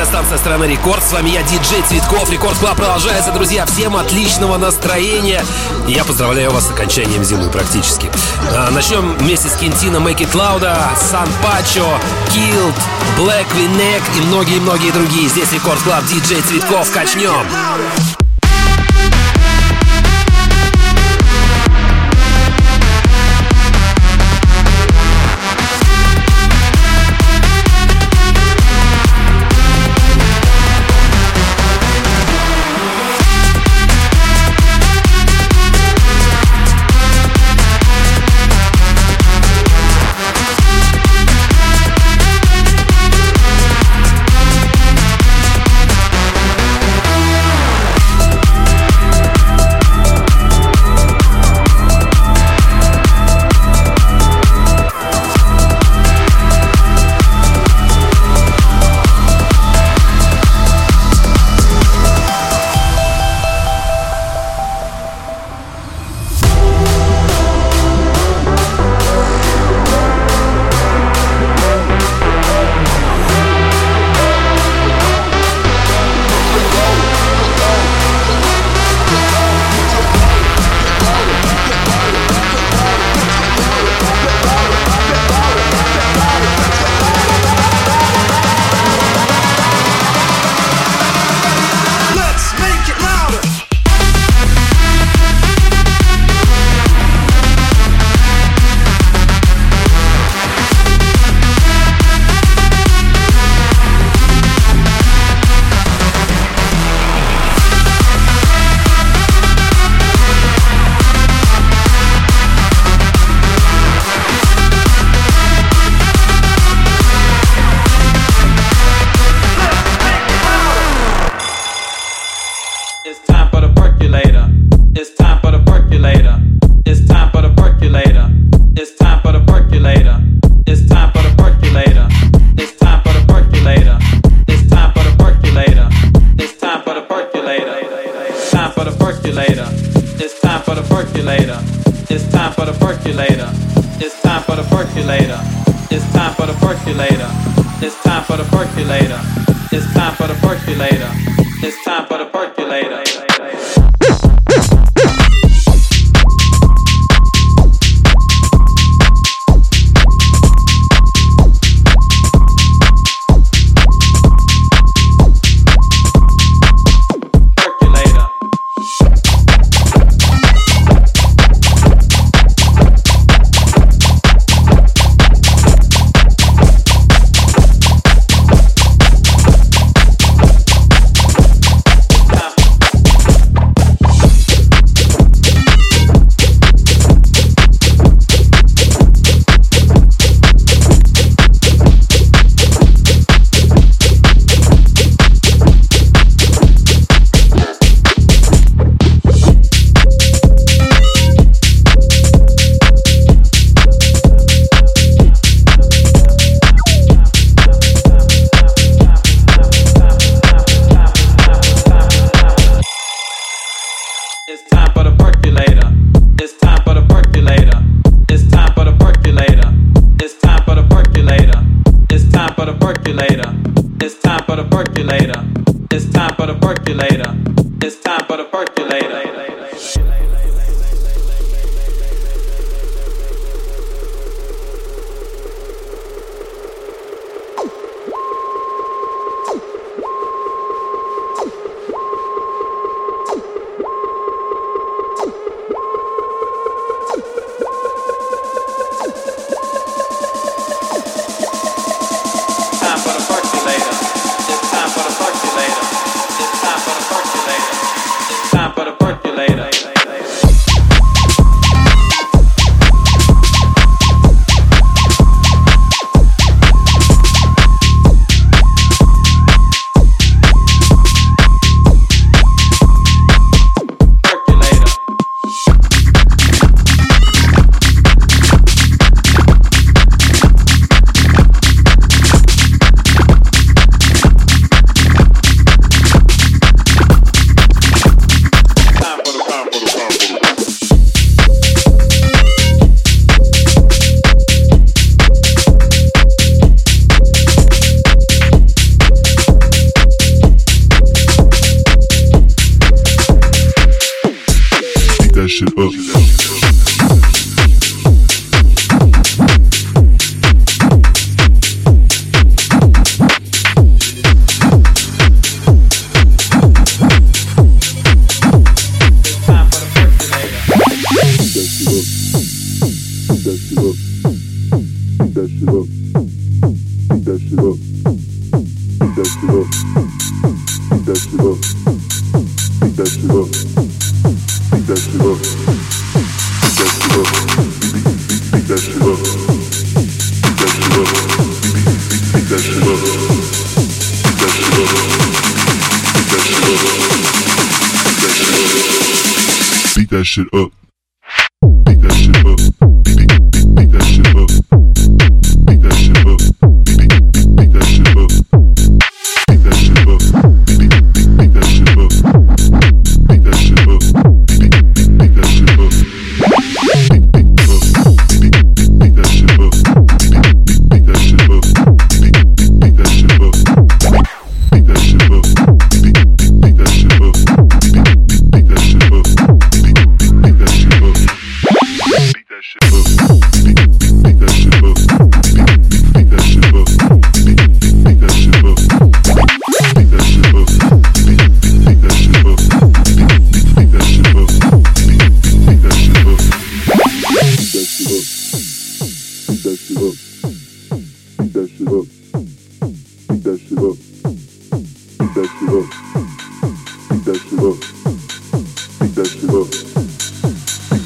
Радиостанция 0.00 0.38
«Страна 0.38 0.66
Рекорд». 0.66 1.04
С 1.04 1.12
вами 1.12 1.28
я, 1.28 1.42
диджей 1.42 1.82
Цветков. 1.86 2.30
Рекорд 2.30 2.56
Клаб 2.56 2.76
продолжается, 2.78 3.32
друзья. 3.32 3.66
Всем 3.66 3.96
отличного 3.96 4.56
настроения. 4.56 5.44
Я 5.86 6.04
поздравляю 6.04 6.52
вас 6.52 6.68
с 6.68 6.70
окончанием 6.70 7.22
зимы 7.22 7.50
практически. 7.50 8.10
А, 8.50 8.70
начнем 8.70 9.14
вместе 9.18 9.50
с 9.50 9.56
Кентино 9.56 9.98
Make 9.98 10.20
It 10.20 10.96
Сан 10.96 11.28
Пачо, 11.42 11.86
Killed, 12.28 12.74
Black 13.18 13.46
V-Neck 13.54 14.02
и 14.16 14.20
многие-многие 14.22 14.90
другие. 14.90 15.28
Здесь 15.28 15.52
Рекорд 15.52 15.82
Клаб, 15.82 16.02
диджей 16.06 16.40
Цветков. 16.40 16.90
Качнем. 16.92 17.46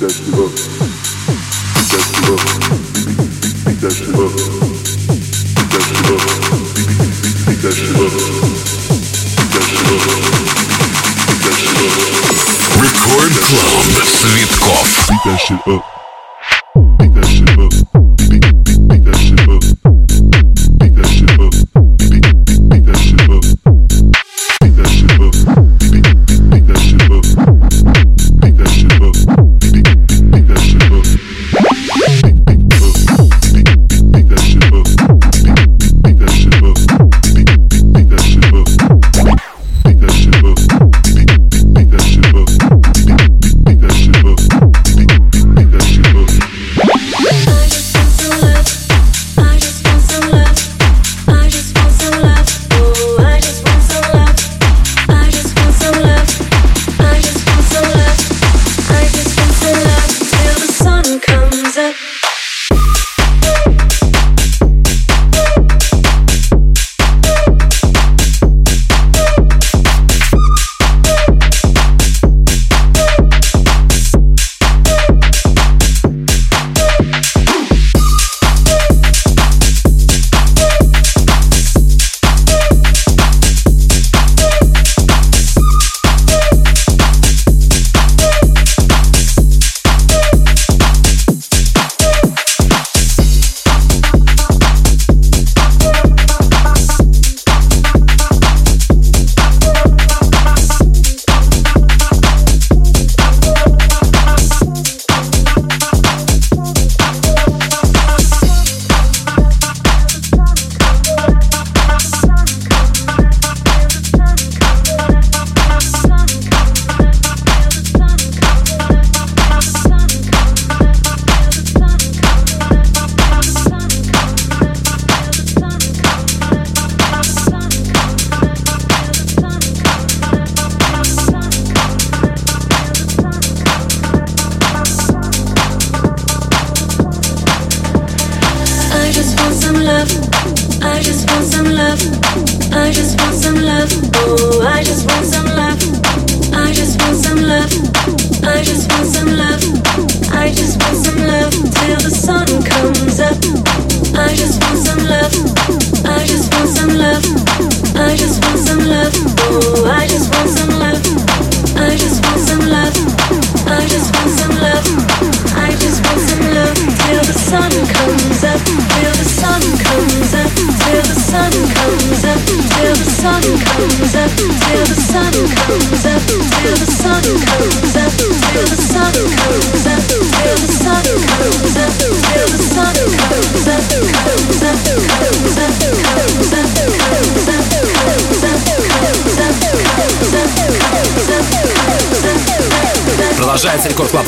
Record 0.05 0.53
Club 13.41 14.05
Svitkov. 14.05 15.94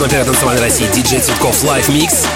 На 0.06 0.10
первой 0.10 0.26
танцевальной 0.26 0.62
России. 0.62 0.86
Диджей 0.94 1.18
Цветков 1.18 1.64
Live 1.64 1.88
Mix. 1.88 2.28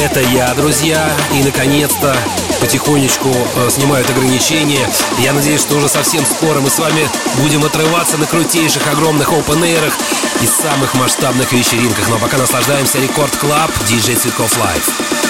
Это 0.00 0.20
я, 0.20 0.54
друзья. 0.54 1.10
И, 1.34 1.42
наконец-то, 1.42 2.16
потихонечку 2.60 3.30
э, 3.56 3.68
снимают 3.68 4.08
ограничения. 4.08 4.88
Я 5.18 5.32
надеюсь, 5.32 5.60
что 5.60 5.74
уже 5.74 5.88
совсем 5.88 6.24
скоро 6.24 6.60
мы 6.60 6.70
с 6.70 6.78
вами 6.78 7.08
будем 7.42 7.64
отрываться 7.64 8.16
на 8.16 8.26
крутейших, 8.26 8.86
огромных 8.86 9.32
опен-эйрах 9.32 9.92
и 10.40 10.46
самых 10.46 10.94
масштабных 10.94 11.52
вечеринках. 11.52 12.08
Но 12.10 12.18
пока 12.20 12.38
наслаждаемся 12.38 13.00
Рекорд 13.00 13.36
Клаб. 13.38 13.72
Диджей 13.88 14.14
Цветков 14.14 14.56
Live. 14.58 15.20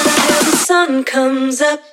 sun 0.69 1.03
comes 1.03 1.63
up. 1.63 1.90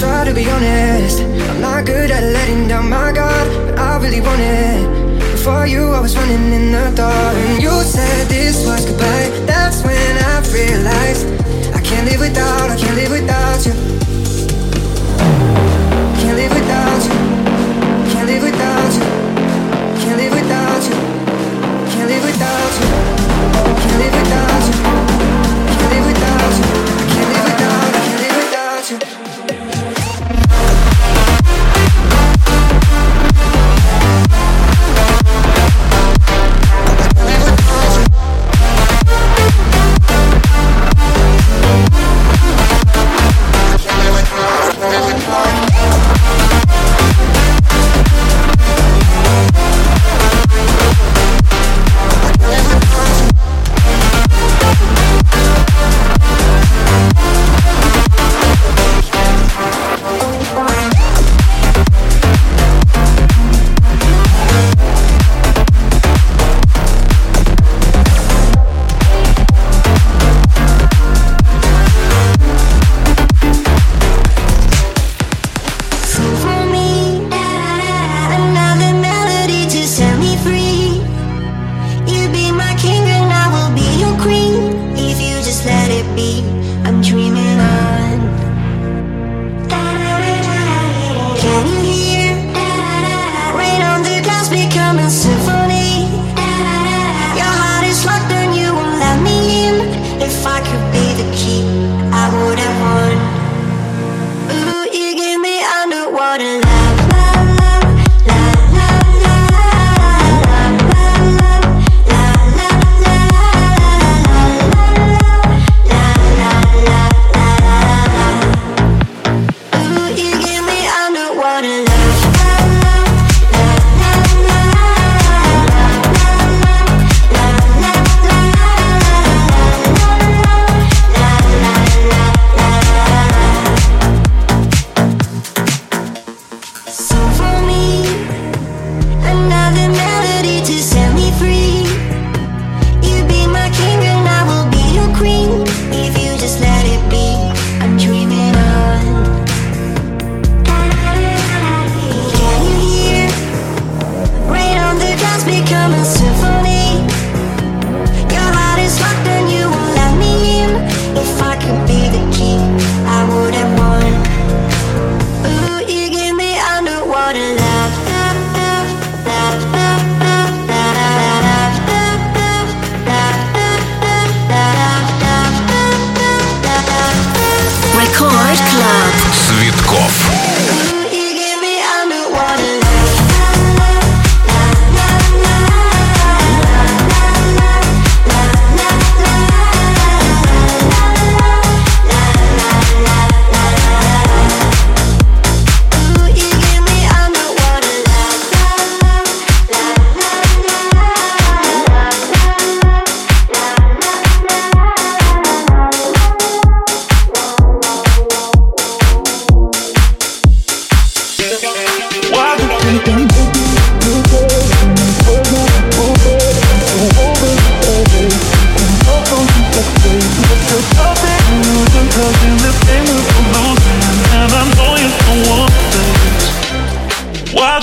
try 0.00 0.24
to 0.24 0.32
be 0.32 0.48
honest. 0.48 1.20
I'm 1.50 1.60
not 1.60 1.84
good 1.84 2.10
at 2.10 2.22
letting 2.22 2.68
down 2.68 2.88
my 2.88 3.12
guard, 3.12 3.48
but 3.66 3.78
I 3.78 3.98
really 4.02 4.22
want 4.22 4.40
it. 4.40 4.80
Before 5.32 5.66
you, 5.66 5.92
I 5.92 6.00
was 6.00 6.16
running 6.16 6.52
in 6.58 6.72
the 6.72 6.90
dark. 6.96 7.36
And 7.36 7.62
you 7.62 7.70
said 7.82 8.26
this 8.28 8.64
was 8.66 8.86
goodbye. 8.86 9.28
That's 9.44 9.84
when 9.84 10.12
I 10.32 10.34
realized 10.56 11.26
I 11.76 11.80
can't 11.82 12.06
live 12.08 12.20
without, 12.20 12.70
I 12.70 12.76
can't 12.80 12.96
live 12.96 13.12
without 13.18 13.60
you. 13.66 13.74
Can't 16.20 16.36
live 16.40 16.52
without 16.58 17.02
you. 17.06 17.16
Can't 18.12 18.26
live 18.30 18.42
without 18.48 18.92
you. 18.96 19.06
Can't 20.02 20.16
live 20.20 20.32
without 20.38 20.82
you. 20.88 20.96
Can't 21.92 22.08
live 22.08 22.24
without 22.24 22.72
you. 22.80 22.99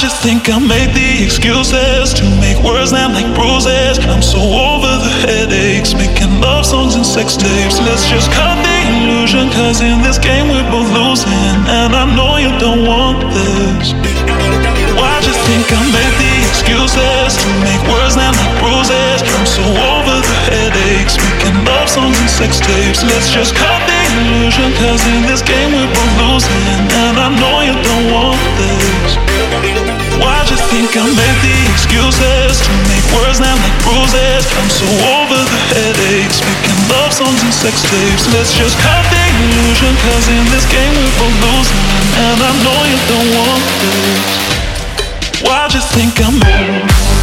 Think 0.05 0.45
I 0.51 0.59
made 0.59 0.93
the 0.93 1.25
excuses 1.25 2.13
to 2.13 2.23
make 2.37 2.61
words 2.61 2.91
land 2.91 3.17
like 3.17 3.25
bruises. 3.33 3.97
I'm 4.05 4.21
so 4.21 4.37
over 4.37 4.93
the 5.01 5.13
headaches, 5.25 5.97
making 5.97 6.37
love 6.37 6.65
songs 6.65 6.93
and 6.93 7.05
sex 7.05 7.33
tapes. 7.33 7.81
Let's 7.81 8.05
just 8.05 8.29
cut 8.29 8.61
the 8.61 8.77
illusion, 8.93 9.49
cause 9.49 9.81
in 9.81 10.03
this 10.05 10.21
game 10.21 10.53
we're 10.53 10.69
both 10.69 10.91
losing. 10.93 11.57
And 11.65 11.97
I 11.97 12.05
know 12.13 12.37
you 12.37 12.53
don't 12.61 12.85
want 12.85 13.25
this. 13.33 13.97
Why 14.93 15.17
just 15.25 15.41
think 15.49 15.65
I 15.65 15.81
made 15.89 16.15
the 16.21 16.33
excuses 16.45 17.33
to 17.41 17.49
make 17.65 17.81
words 17.89 18.13
land 18.13 18.37
like 18.37 18.53
bruises? 18.61 19.25
I'm 19.25 19.45
so 19.49 19.65
over 19.65 20.06
headaches, 20.47 21.19
making 21.19 21.57
love 21.67 21.89
songs 21.91 22.17
and 22.19 22.31
sex 22.31 22.59
tapes. 22.63 23.03
Let's 23.03 23.29
just 23.31 23.55
cut 23.55 23.79
the 23.83 23.99
illusion, 24.15 24.71
cause 24.79 25.03
in 25.07 25.27
this 25.27 25.43
game 25.43 25.75
we're 25.75 25.91
both 25.91 26.13
losing. 26.17 26.83
And 27.07 27.15
I 27.19 27.27
know 27.35 27.61
you 27.67 27.75
don't 27.75 28.07
want 28.11 28.39
this. 28.55 29.19
Why'd 30.17 30.49
you 30.49 30.57
think 30.73 30.89
I 30.97 31.05
made 31.05 31.39
the 31.45 31.55
excuses 31.71 32.63
to 32.65 32.71
make 32.89 33.05
words 33.13 33.37
land 33.37 33.59
like 33.61 33.77
bruises? 33.85 34.43
I'm 34.57 34.69
so 34.71 34.89
over 35.19 35.37
the 35.37 35.61
headaches, 35.77 36.41
making 36.41 36.79
love 36.89 37.13
songs 37.13 37.41
and 37.43 37.53
sex 37.53 37.83
tapes. 37.85 38.25
Let's 38.33 38.55
just 38.55 38.79
cut 38.81 39.03
the 39.13 39.23
illusion, 39.43 39.93
cause 40.09 40.25
in 40.31 40.45
this 40.49 40.65
game 40.71 40.93
we're 40.95 41.15
both 41.21 41.37
losing. 41.43 41.83
And 42.17 42.37
I 42.41 42.51
know 42.65 42.79
you 42.89 42.99
don't 43.05 43.29
want 43.37 43.63
this. 43.83 44.47
Why'd 45.45 45.73
you 45.75 45.83
think 45.93 46.17
I 46.17 47.16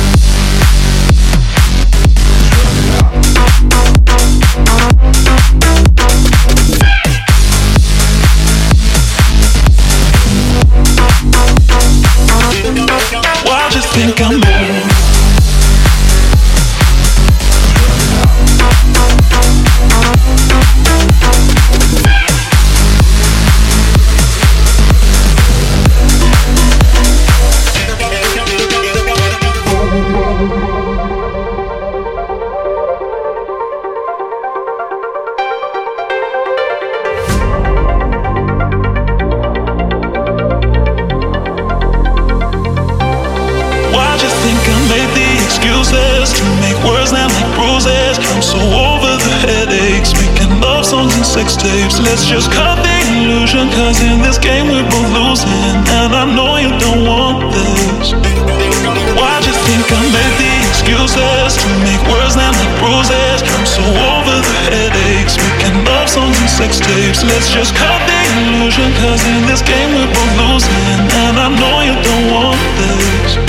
Let's 67.24 67.48
just 67.48 67.72
cut 67.74 68.00
the 68.04 68.20
illusion, 68.36 68.92
cause 69.00 69.24
in 69.24 69.48
this 69.48 69.62
game 69.64 69.90
we're 69.96 70.12
both 70.12 70.32
losing. 70.36 71.00
And 71.24 71.40
I 71.40 71.48
know 71.48 71.76
you 71.80 71.96
don't 71.96 72.26
want 72.28 72.60
this. 72.76 73.40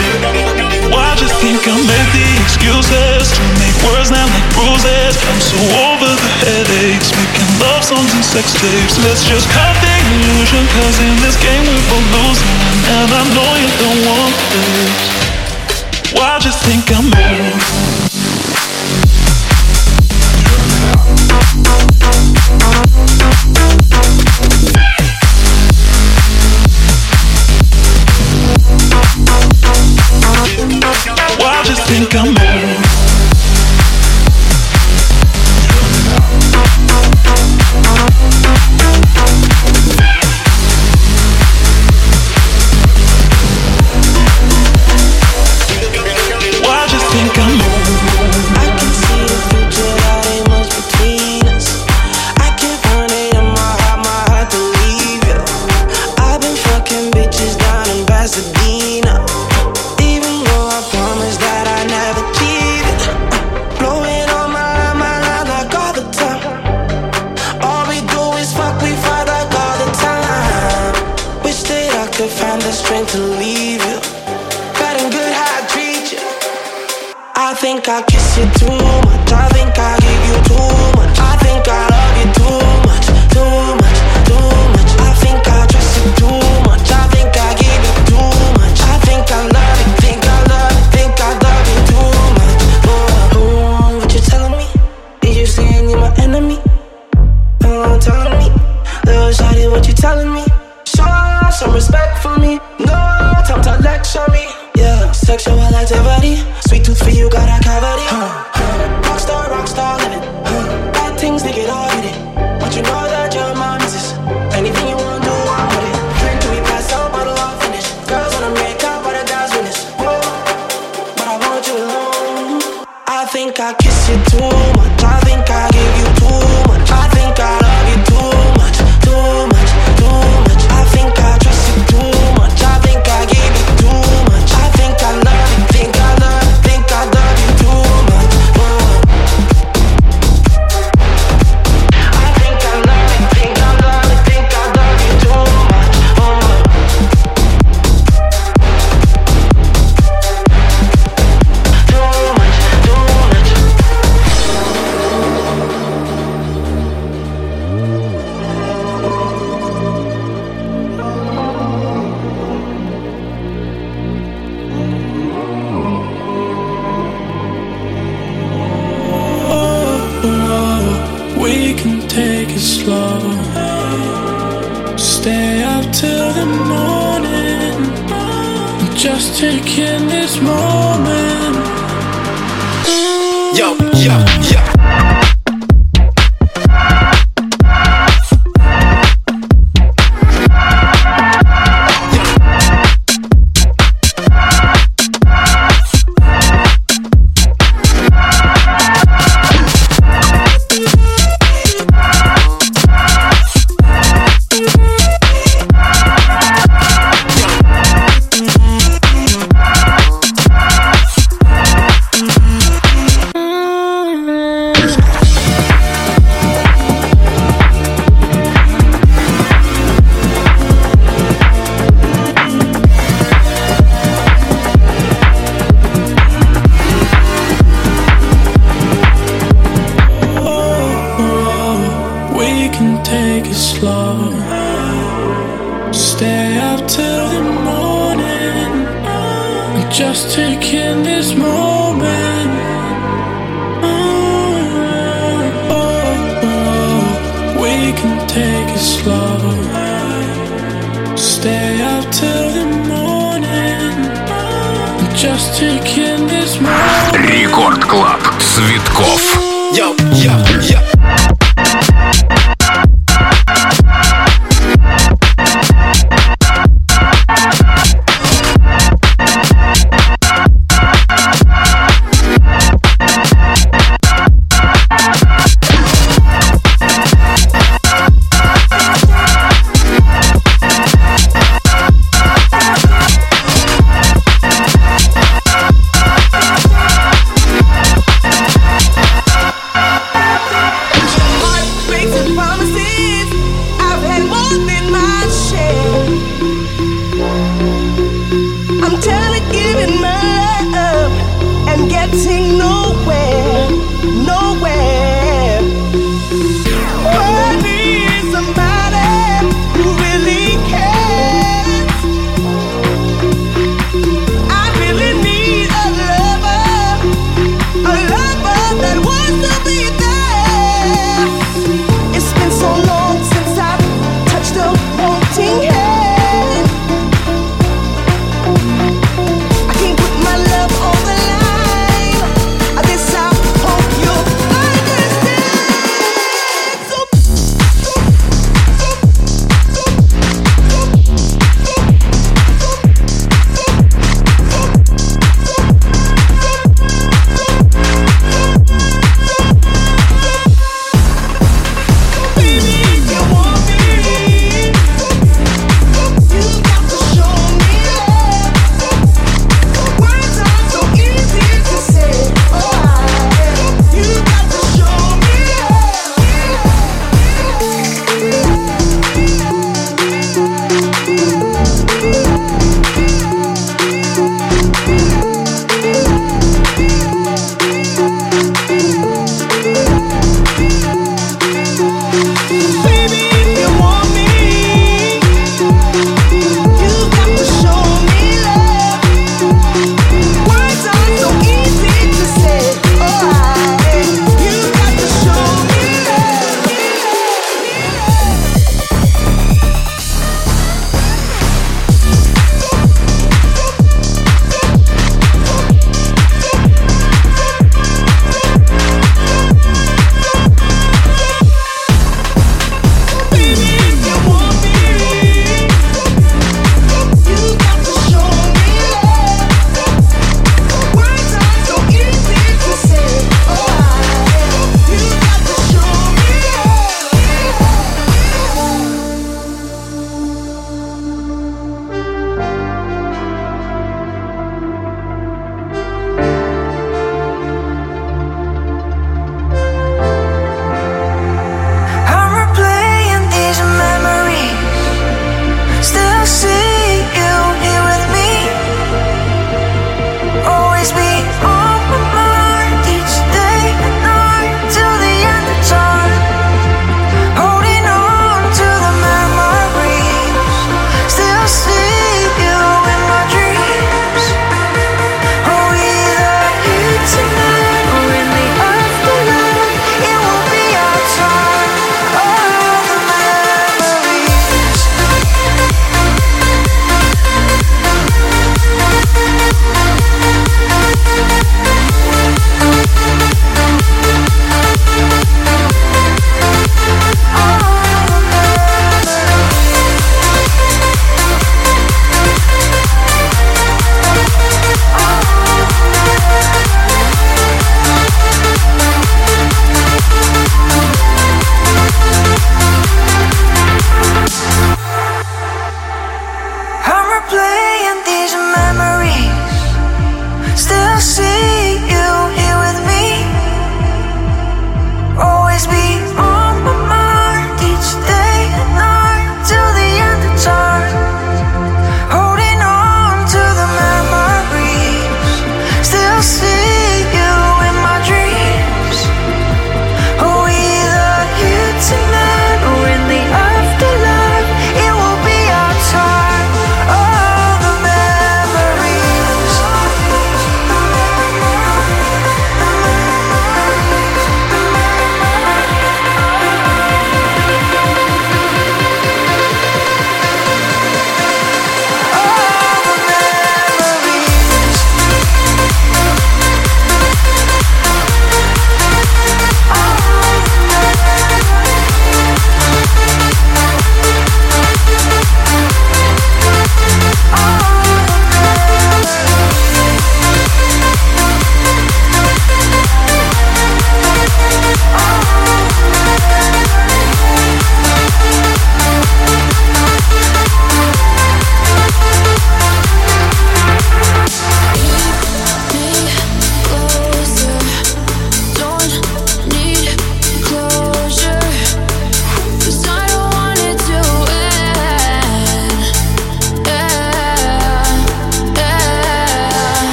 Why'd 0.88 1.20
you 1.20 1.28
think 1.44 1.60
I 1.68 1.76
made 1.76 2.10
the 2.16 2.28
excuses 2.40 3.36
to 3.36 3.44
make 3.60 3.76
words 3.84 4.16
land 4.16 4.32
like 4.32 4.48
bruises? 4.56 5.20
I'm 5.20 5.42
so 5.44 5.60
over 5.92 6.08
the 6.08 6.32
headaches, 6.48 7.12
making 7.12 7.52
love 7.60 7.84
songs 7.84 8.12
and 8.16 8.24
sex 8.24 8.56
tapes. 8.56 8.96
Let's 9.04 9.28
just 9.28 9.50
cut 9.52 9.76
the 9.84 9.94
illusion, 10.08 10.64
cause 10.80 10.98
in 11.04 11.16
this 11.20 11.36
game 11.44 11.64
we're 11.68 11.86
both 11.92 12.08
losing. 12.16 12.56
And 12.96 13.10
I 13.12 13.24
know 13.36 13.52
you 13.60 13.70
don't 13.84 14.02
want 14.08 14.36
this. 14.56 16.16
Why'd 16.16 16.48
you 16.48 16.56
think 16.64 16.88
I 16.96 17.00
made 17.12 17.76
I 104.28 104.32
think 104.32 104.50
I 108.08 108.55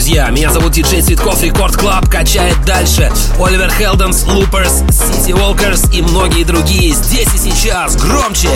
друзья. 0.00 0.30
Меня 0.30 0.50
зовут 0.50 0.72
Диджей 0.72 1.02
Цветков, 1.02 1.42
Рекорд 1.42 1.76
Клаб 1.76 2.08
качает 2.08 2.56
дальше. 2.64 3.12
Оливер 3.38 3.70
Хелденс, 3.70 4.24
Луперс, 4.26 4.82
Сити 4.90 5.32
Уолкерс 5.32 5.92
и 5.92 6.00
многие 6.00 6.42
другие 6.42 6.94
здесь 6.94 7.28
и 7.34 7.36
сейчас. 7.36 7.96
Громче! 7.96 8.48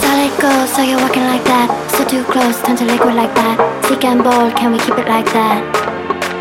Solid 0.00 0.30
gold, 0.38 0.68
so 0.68 0.82
you're 0.82 1.00
walking 1.00 1.26
like 1.26 1.44
that 1.44 1.68
So 1.90 2.04
too 2.04 2.22
close, 2.30 2.54
turn 2.62 2.76
to 2.76 2.84
liquid 2.84 3.16
like 3.16 3.34
that 3.34 3.58
Sick 3.88 4.04
and 4.04 4.22
bold, 4.22 4.54
can 4.54 4.70
we 4.70 4.78
keep 4.78 4.96
it 4.96 5.08
like 5.08 5.26
that? 5.32 5.60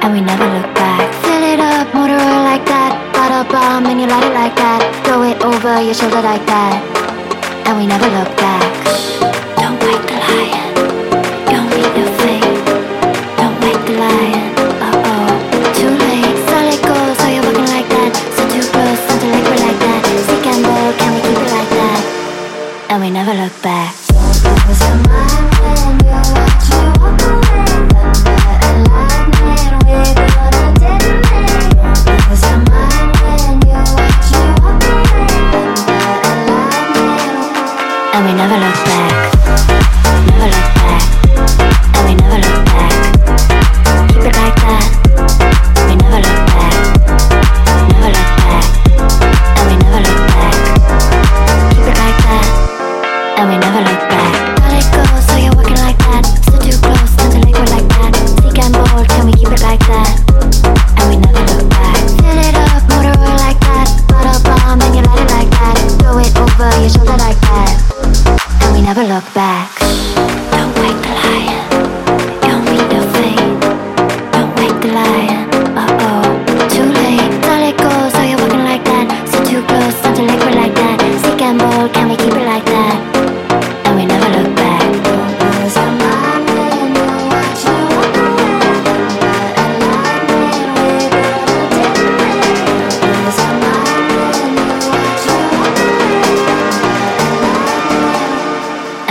And 0.03 0.13
we 0.13 0.21
never 0.21 0.45
look 0.45 0.71
back 0.75 1.11
Fill 1.23 1.43
it 1.43 1.59
up, 1.59 1.91
motor 1.95 2.13
oil 2.13 2.43
like 2.43 2.65
that 2.65 2.93
Got 3.13 3.31
a 3.31 3.51
bomb 3.51 3.87
and 3.87 3.99
you 3.99 4.05
light 4.05 4.23
it 4.23 4.33
like 4.33 4.55
that 4.57 4.81
Throw 5.05 5.23
it 5.23 5.41
over 5.43 5.81
your 5.81 5.95
shoulder 5.95 6.21
like 6.21 6.45
that 6.45 6.83
And 7.65 7.77
we 7.77 7.87
never 7.87 8.05
look 8.05 8.29
back 8.37 8.61
Don't 9.57 9.81
like 9.81 10.05
the 10.05 10.13
lion 10.13 10.66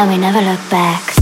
we 0.08 0.18
never 0.18 0.40
look 0.40 0.60
back. 0.70 1.15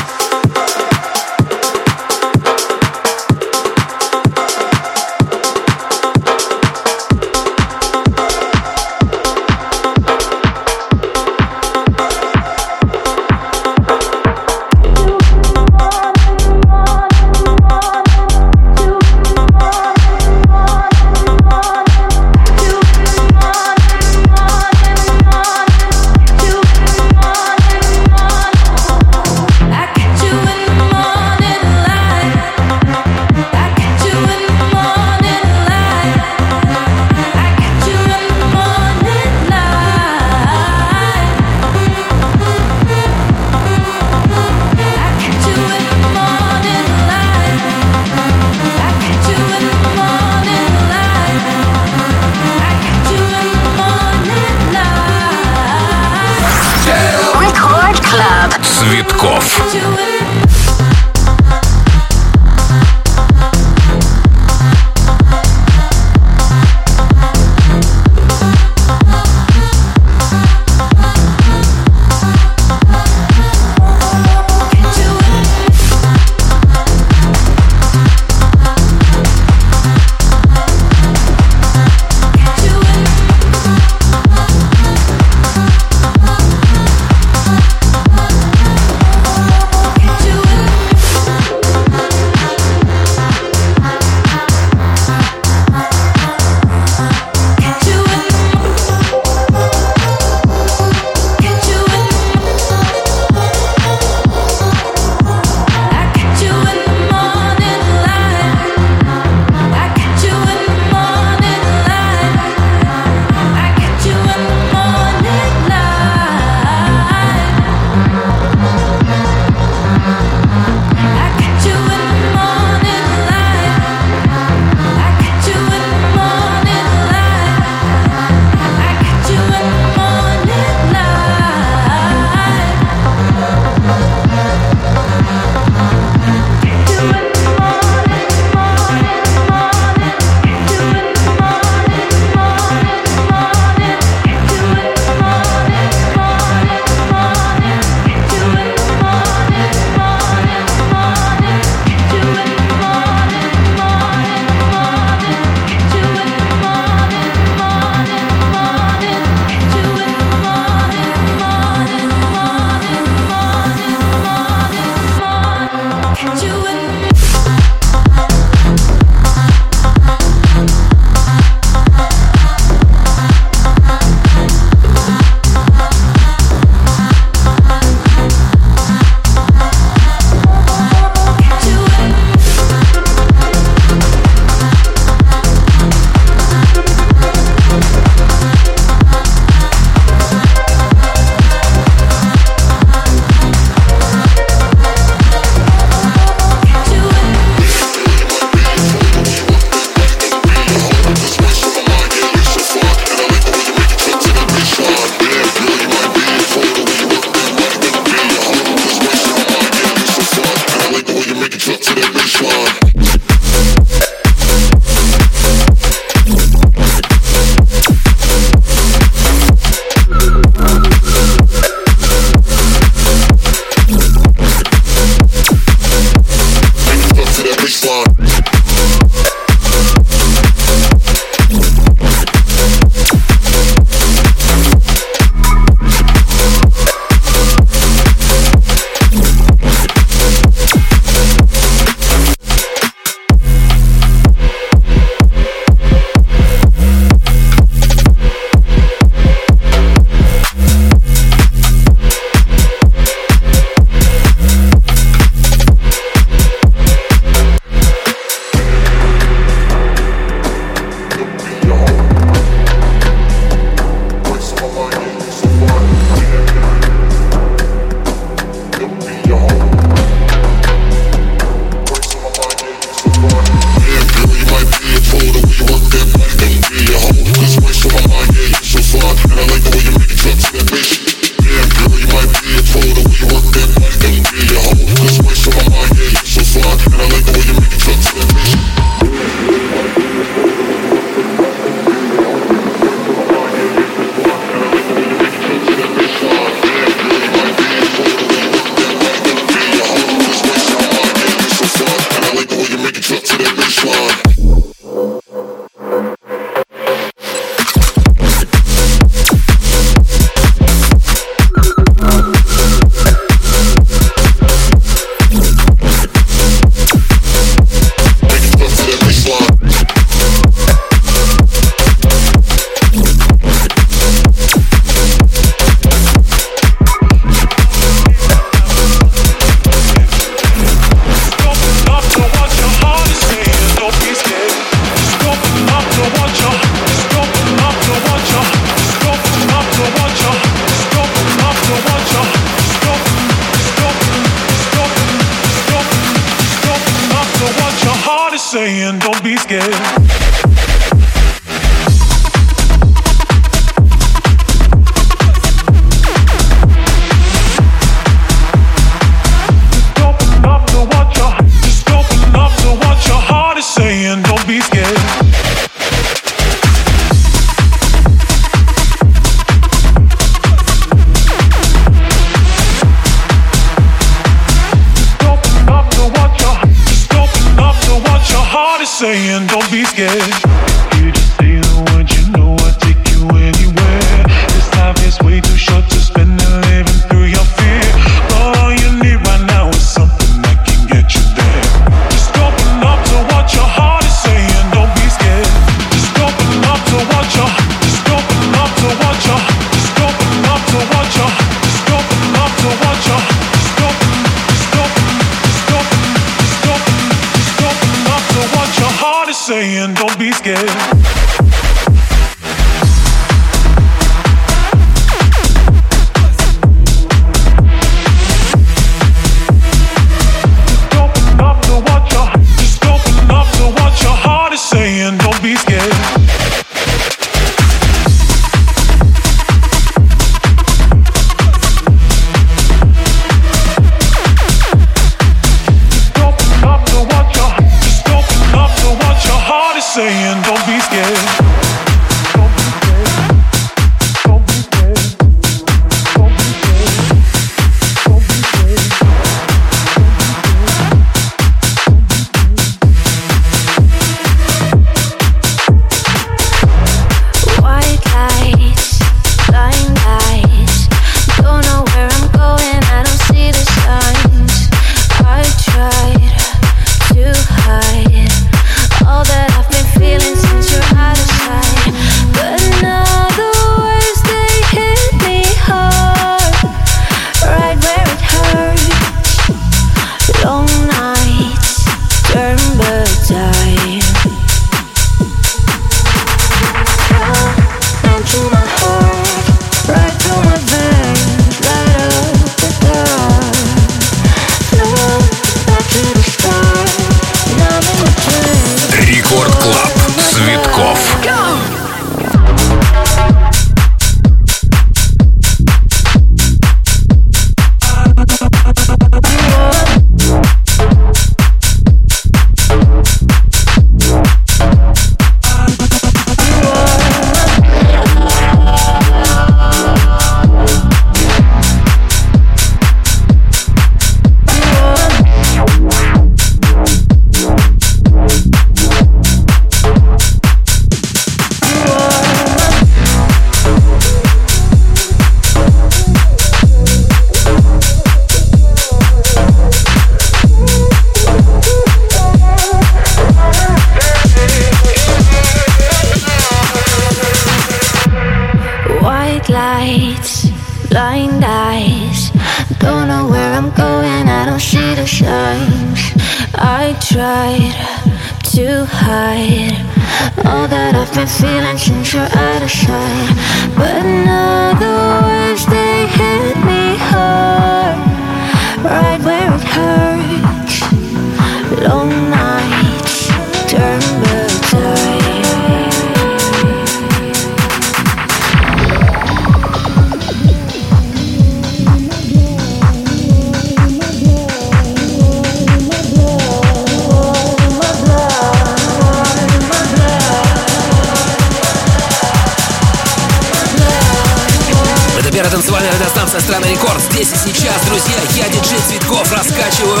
Это 595.48 595.56
танцевальная 595.56 595.90
радиостанция 595.92 596.40
«Страна 596.40 596.66
Рекорд». 596.66 597.00
Здесь 597.10 597.28
и 597.32 597.36
сейчас, 597.36 597.80
друзья, 597.86 598.16
я, 598.36 598.48
диджей 598.50 598.78
Цветков, 598.86 599.32
раскачиваю 599.32 600.00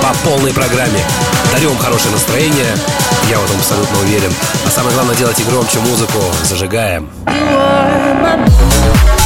по 0.00 0.14
полной 0.22 0.52
программе. 0.52 1.00
Дарю 1.50 1.70
вам 1.70 1.78
хорошее 1.78 2.12
настроение, 2.12 2.76
я 3.28 3.40
в 3.40 3.44
этом 3.44 3.56
абсолютно 3.56 3.98
уверен. 3.98 4.32
А 4.64 4.70
самое 4.70 4.94
главное, 4.94 5.16
делайте 5.16 5.42
громче 5.42 5.80
музыку, 5.80 6.20
зажигаем. 6.44 7.10
You 7.26 7.32
are 7.32 8.22
my... 8.22 9.23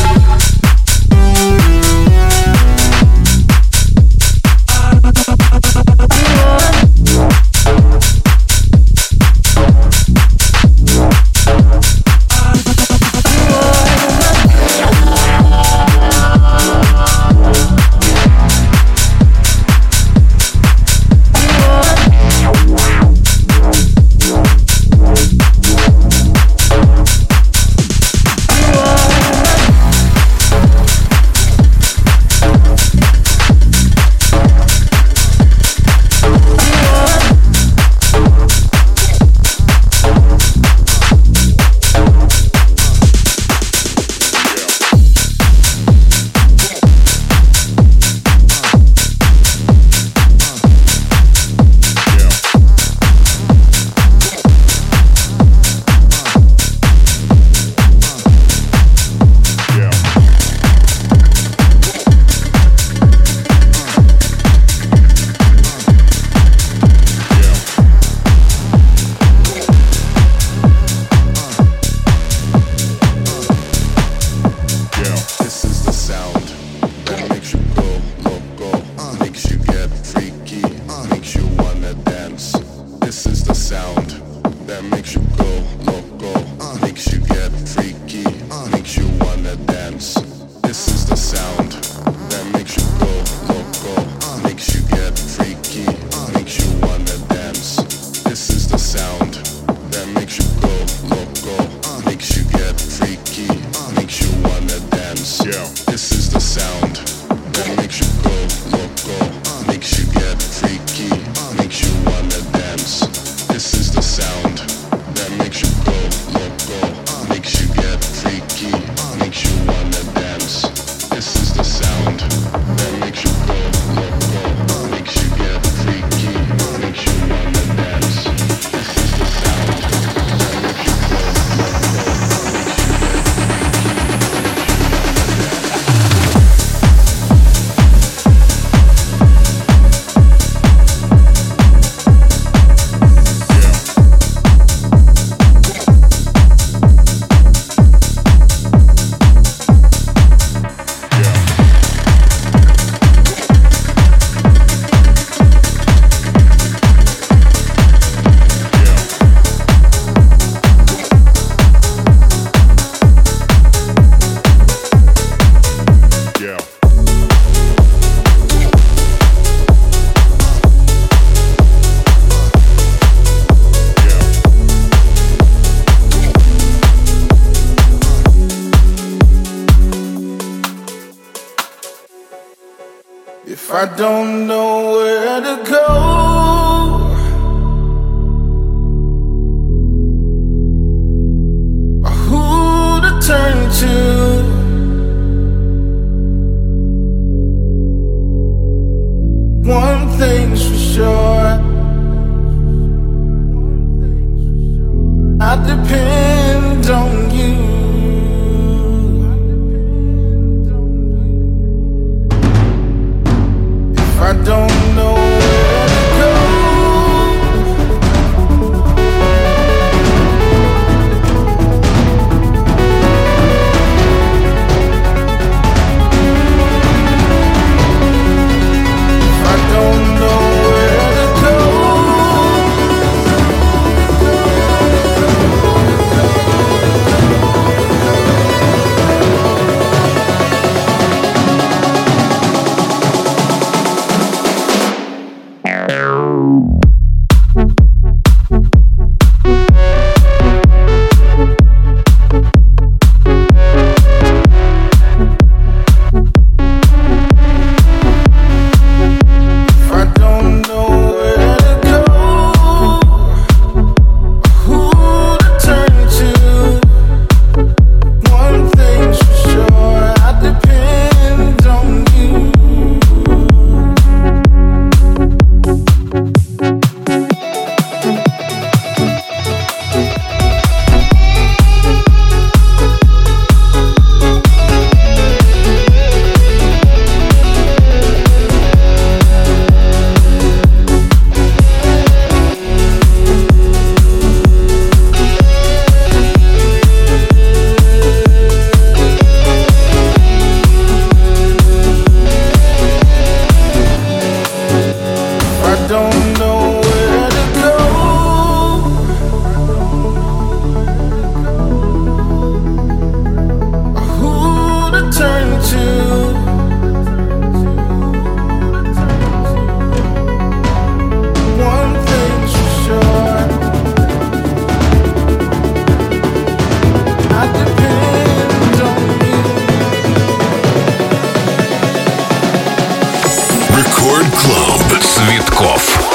off. 335.78 336.07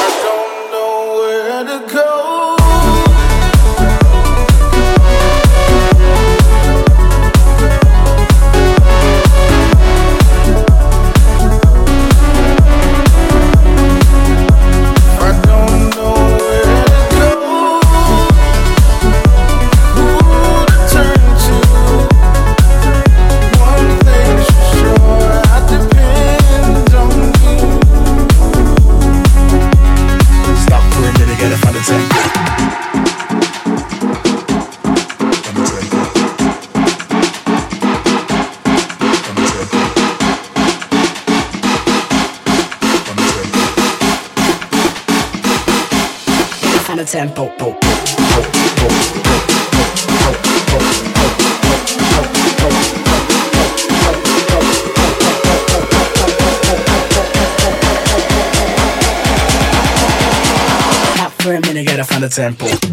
Tempo. 62.34 62.93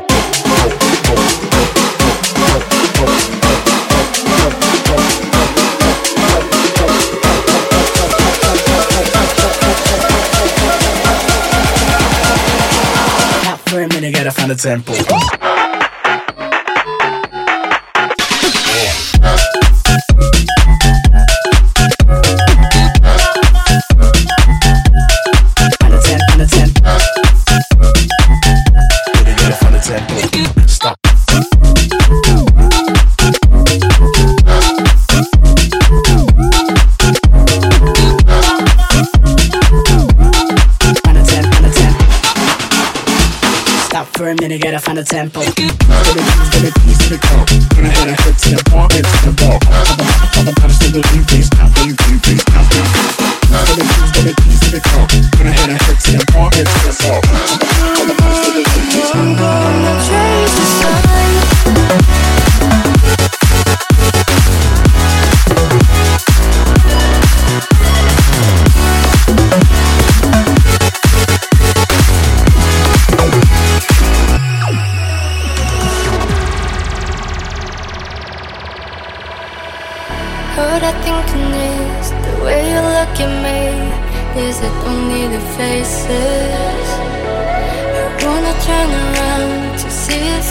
tempo. 14.61 15.10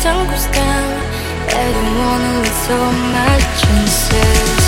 sun 0.02 0.26
goes 0.26 0.46
down 0.46 0.90
I 1.52 1.66
don't 1.76 1.94
wanna 2.00 2.32
miss 2.40 2.70
all 2.72 2.92
my 3.16 3.36
chances 3.60 4.62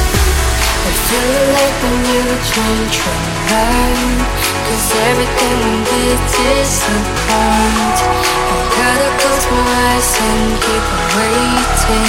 I 0.88 0.92
feel 1.08 1.42
like 1.56 1.76
the 1.82 1.92
new 2.06 2.28
dream 2.48 2.82
from 3.00 3.20
mine 3.48 4.42
Cause 4.72 4.92
everything 5.10 5.56
will 5.64 5.84
be 5.84 6.04
disappointed. 6.32 8.08
I 8.48 8.58
gotta 8.76 9.10
close 9.20 9.46
my 9.52 9.64
eyes 9.92 10.10
and 10.28 10.48
keep 10.64 10.86
waiting. 11.16 12.08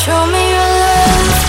Show 0.00 0.20
me 0.32 0.42
your 0.54 0.70
love. 0.80 1.39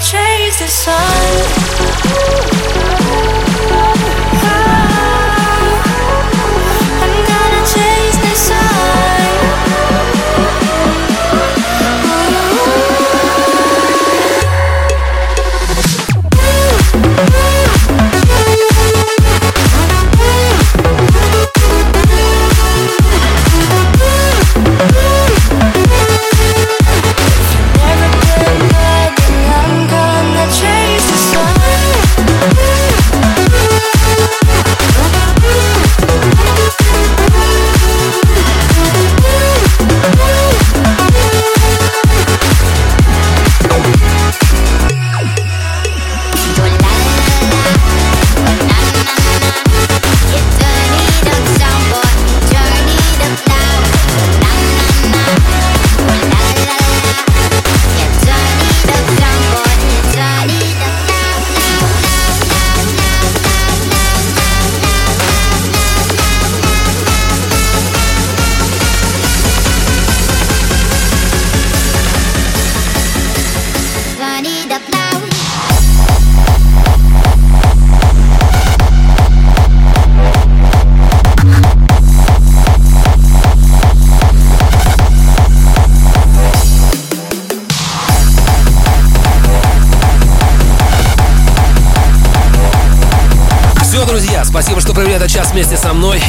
chase 0.00 0.60
the 0.60 0.68
sun. 0.68 1.88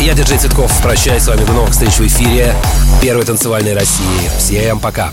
я, 0.09 0.15
диджей 0.15 0.39
Цветков, 0.39 0.71
прощаюсь 0.81 1.21
с 1.21 1.27
вами 1.27 1.43
до 1.45 1.51
новых 1.51 1.71
встреч 1.71 1.93
в 1.93 2.07
эфире 2.07 2.55
Первой 2.99 3.25
танцевальной 3.25 3.75
России. 3.75 4.31
Всем 4.39 4.79
пока. 4.79 5.11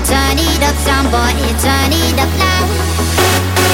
Turn 0.00 0.38
it 0.38 0.62
up, 0.62 0.74
sound 0.78 1.10
boy, 1.12 1.30
turn 1.60 1.92
it 1.92 2.18
up 2.18 2.30
loud. 2.38 3.69